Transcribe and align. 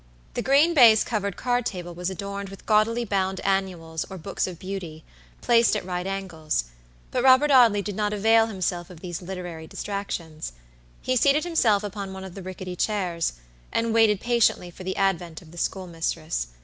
The 0.33 0.41
green 0.41 0.73
baize 0.73 1.03
covered 1.03 1.37
card 1.37 1.63
table 1.63 1.93
was 1.93 2.09
adorned 2.09 2.49
with 2.49 2.65
gaudily 2.65 3.05
bound 3.05 3.39
annuals 3.41 4.03
or 4.09 4.17
books 4.17 4.47
of 4.47 4.57
beauty, 4.57 5.03
placed 5.41 5.75
at 5.75 5.85
right 5.85 6.07
angles; 6.07 6.63
but 7.11 7.23
Robert 7.23 7.51
Audley 7.51 7.83
did 7.83 7.95
not 7.95 8.11
avail 8.11 8.47
himself 8.47 8.89
of 8.89 9.01
these 9.01 9.21
literary 9.21 9.67
distractions. 9.67 10.53
He 11.03 11.15
seated 11.15 11.43
himself 11.43 11.83
upon 11.83 12.13
one 12.13 12.23
of 12.23 12.33
the 12.33 12.41
rickety 12.41 12.75
chairs, 12.75 13.33
and 13.71 13.93
waited 13.93 14.19
patiently 14.21 14.71
for 14.71 14.83
the 14.83 14.97
advent 14.97 15.39
of 15.43 15.51
the 15.51 15.57
schoolmistress. 15.59 16.47